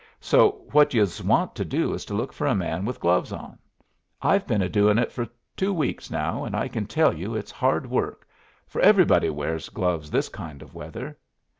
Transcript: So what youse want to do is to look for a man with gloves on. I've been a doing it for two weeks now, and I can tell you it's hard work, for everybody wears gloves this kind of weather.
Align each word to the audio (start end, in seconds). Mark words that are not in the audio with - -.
So 0.19 0.65
what 0.71 0.95
youse 0.95 1.21
want 1.21 1.53
to 1.53 1.63
do 1.63 1.93
is 1.93 2.05
to 2.05 2.15
look 2.15 2.33
for 2.33 2.47
a 2.47 2.55
man 2.55 2.85
with 2.85 2.99
gloves 2.99 3.31
on. 3.31 3.59
I've 4.19 4.47
been 4.47 4.63
a 4.63 4.67
doing 4.67 4.97
it 4.97 5.11
for 5.11 5.27
two 5.55 5.71
weeks 5.71 6.09
now, 6.09 6.43
and 6.43 6.55
I 6.55 6.67
can 6.69 6.87
tell 6.87 7.13
you 7.13 7.35
it's 7.35 7.51
hard 7.51 7.87
work, 7.87 8.27
for 8.65 8.81
everybody 8.81 9.29
wears 9.29 9.69
gloves 9.69 10.09
this 10.09 10.27
kind 10.27 10.63
of 10.63 10.73
weather. 10.73 11.19